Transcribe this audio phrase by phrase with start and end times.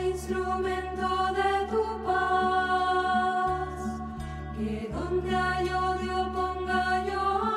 [0.00, 3.68] Instrumento de tu paz,
[4.56, 4.98] que yo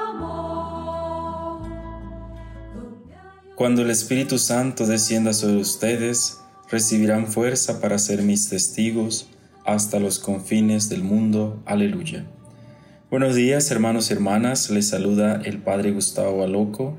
[0.09, 1.61] amor.
[3.55, 9.29] Cuando el Espíritu Santo descienda sobre ustedes, recibirán fuerza para ser mis testigos
[9.65, 11.63] hasta los confines del mundo.
[11.65, 12.25] Aleluya.
[13.09, 14.69] Buenos días, hermanos y hermanas.
[14.69, 16.97] Les saluda el Padre Gustavo Aloco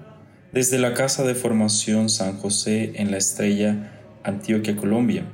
[0.57, 3.96] desde la Casa de Formación San José en la Estrella,
[4.27, 5.25] Antioquia, Colombia.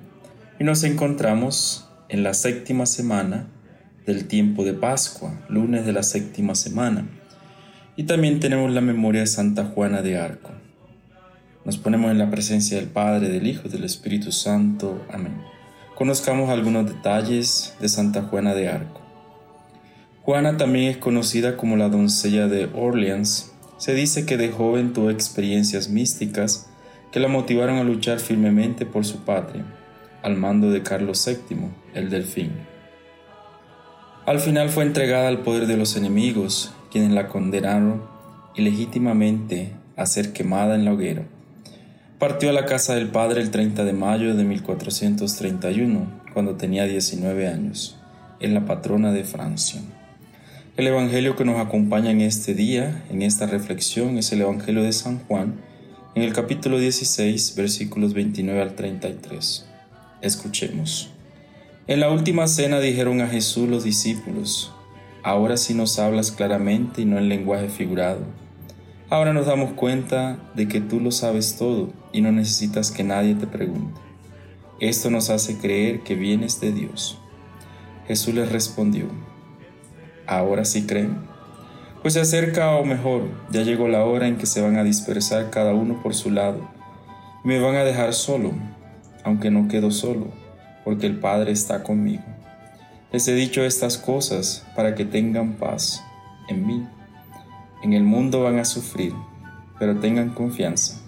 [0.61, 3.49] Y nos encontramos en la séptima semana
[4.07, 7.09] del tiempo de Pascua, lunes de la séptima semana.
[7.97, 10.51] Y también tenemos la memoria de Santa Juana de Arco.
[11.65, 15.03] Nos ponemos en la presencia del Padre, del Hijo del Espíritu Santo.
[15.11, 15.41] Amén.
[15.95, 19.01] Conozcamos algunos detalles de Santa Juana de Arco.
[20.23, 23.53] Juana también es conocida como la doncella de Orleans.
[23.79, 26.69] Se dice que de joven tuvo experiencias místicas
[27.13, 29.65] que la motivaron a luchar firmemente por su patria,
[30.23, 31.59] al mando de Carlos VII,
[31.95, 32.53] el Delfín.
[34.25, 38.03] Al final fue entregada al poder de los enemigos, quienes la condenaron
[38.55, 41.25] ilegítimamente a ser quemada en la hoguera.
[42.19, 47.49] Partió a la casa del padre el 30 de mayo de 1431, cuando tenía 19
[47.49, 47.99] años,
[48.41, 49.81] en la patrona de Francia.
[50.77, 54.93] El Evangelio que nos acompaña en este día, en esta reflexión, es el Evangelio de
[54.93, 55.57] San Juan,
[56.15, 59.67] en el capítulo 16, versículos 29 al 33.
[60.21, 61.11] Escuchemos.
[61.87, 64.73] En la última cena dijeron a Jesús los discípulos,
[65.23, 68.27] ahora sí nos hablas claramente y no en lenguaje figurado.
[69.09, 73.35] Ahora nos damos cuenta de que tú lo sabes todo y no necesitas que nadie
[73.35, 73.99] te pregunte.
[74.81, 77.19] Esto nos hace creer que vienes de Dios.
[78.07, 79.07] Jesús les respondió,
[80.27, 81.32] ¿ahora sí creen?
[82.03, 85.51] Pues se acerca o mejor, ya llegó la hora en que se van a dispersar
[85.51, 86.83] cada uno por su lado
[87.45, 88.53] me van a dejar solo,
[89.25, 90.29] aunque no quedo solo,
[90.85, 92.23] porque el Padre está conmigo.
[93.11, 96.05] Les he dicho estas cosas para que tengan paz
[96.49, 96.87] en mí.
[97.83, 99.13] En el mundo van a sufrir,
[99.79, 101.01] pero tengan confianza.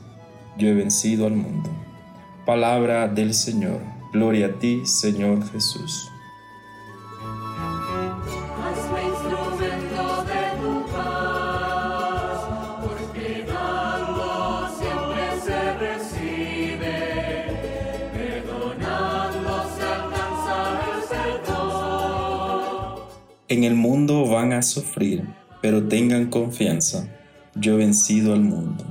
[0.59, 1.71] Yo he vencido al mundo.
[2.45, 3.81] Palabra del Señor.
[4.13, 6.11] Gloria a ti, Señor Jesús.
[23.55, 25.29] En el mundo van a sufrir,
[25.63, 27.09] pero tengan confianza.
[27.55, 28.85] Yo he vencido al mundo.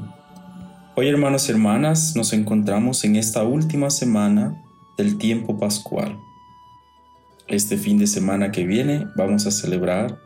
[0.96, 4.64] Hoy, hermanos y hermanas, nos encontramos en esta última semana
[4.98, 6.18] del tiempo pascual.
[7.50, 10.18] Este fin de semana que viene vamos a celebrar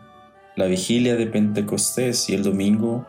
[0.55, 3.07] la vigilia de Pentecostés y el domingo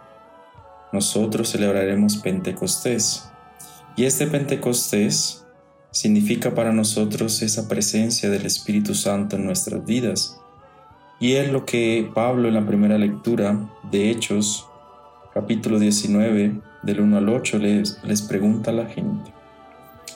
[0.94, 3.28] nosotros celebraremos Pentecostés.
[3.98, 5.44] Y este Pentecostés
[5.90, 10.40] significa para nosotros esa presencia del Espíritu Santo en nuestras vidas.
[11.20, 14.68] Y es lo que Pablo en la primera lectura de Hechos,
[15.34, 19.32] capítulo 19, del 1 al 8, les, les pregunta a la gente,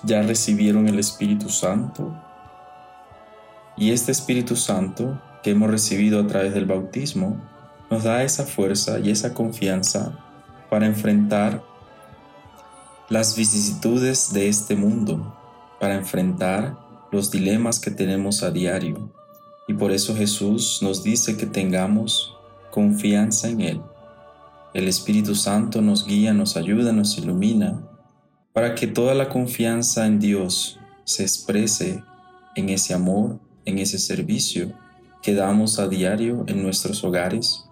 [0.04, 2.16] ¿ya recibieron el Espíritu Santo?
[3.76, 7.40] Y este Espíritu Santo que hemos recibido a través del bautismo
[7.90, 10.16] nos da esa fuerza y esa confianza
[10.70, 11.64] para enfrentar
[13.08, 15.36] las vicisitudes de este mundo,
[15.80, 16.78] para enfrentar
[17.10, 19.12] los dilemas que tenemos a diario.
[19.72, 22.36] Y por eso Jesús nos dice que tengamos
[22.70, 23.80] confianza en Él.
[24.74, 27.82] El Espíritu Santo nos guía, nos ayuda, nos ilumina,
[28.52, 32.04] para que toda la confianza en Dios se exprese
[32.54, 34.74] en ese amor, en ese servicio
[35.22, 37.64] que damos a diario en nuestros hogares,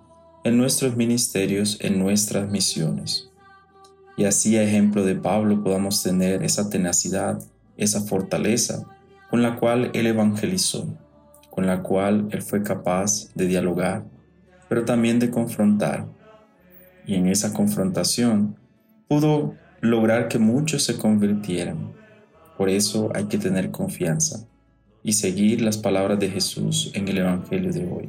[0.43, 3.29] en nuestros ministerios, en nuestras misiones.
[4.17, 7.45] Y así a ejemplo de Pablo podamos tener esa tenacidad,
[7.77, 8.87] esa fortaleza
[9.29, 10.87] con la cual él evangelizó,
[11.61, 14.07] con la cual él fue capaz de dialogar,
[14.71, 16.07] pero también de confrontar.
[17.07, 18.57] Y en esa confrontación
[19.09, 21.93] pudo lograr que muchos se convirtieran.
[22.57, 24.47] Por eso hay que tener confianza
[25.03, 28.09] y seguir las palabras de Jesús en el Evangelio de hoy.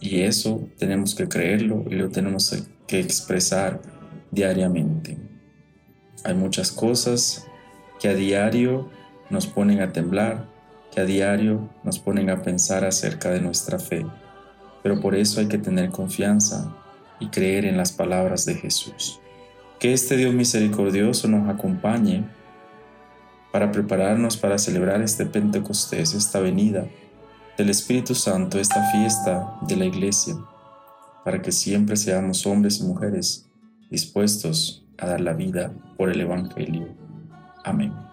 [0.00, 2.56] Y eso tenemos que creerlo y lo tenemos
[2.86, 3.82] que expresar
[4.30, 5.18] diariamente.
[6.24, 7.46] Hay muchas cosas
[8.00, 8.88] que a diario
[9.28, 10.56] nos ponen a temblar,
[10.92, 14.06] que a diario nos ponen a pensar acerca de nuestra fe,
[14.82, 16.74] pero por eso hay que tener confianza
[17.20, 19.20] y creer en las palabras de Jesús.
[19.78, 22.24] Que este Dios misericordioso nos acompañe
[23.52, 26.86] para prepararnos para celebrar este Pentecostés, esta venida
[27.56, 30.36] del Espíritu Santo, esta fiesta de la Iglesia,
[31.24, 33.48] para que siempre seamos hombres y mujeres
[33.90, 36.88] dispuestos a dar la vida por el Evangelio.
[37.64, 38.07] Amén.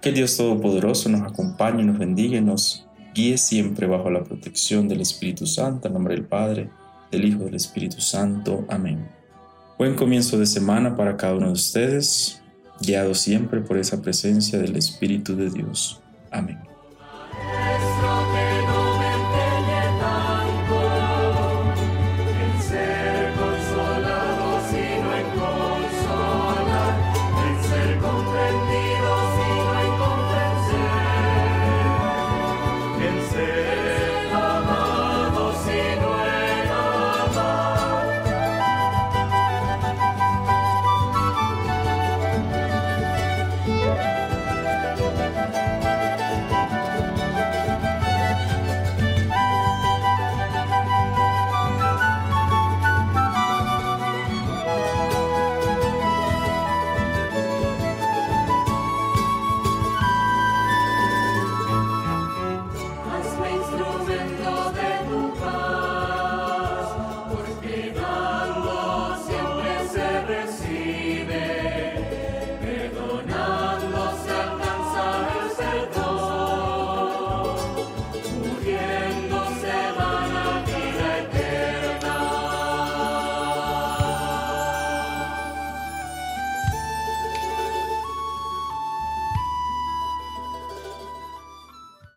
[0.00, 5.00] Que Dios Todopoderoso nos acompañe, nos bendiga y nos guíe siempre bajo la protección del
[5.00, 6.68] Espíritu Santo, en nombre del Padre,
[7.10, 8.64] del Hijo y del Espíritu Santo.
[8.68, 9.08] Amén.
[9.78, 12.42] Buen comienzo de semana para cada uno de ustedes,
[12.80, 16.00] guiado siempre por esa presencia del Espíritu de Dios.
[16.30, 16.73] Amén.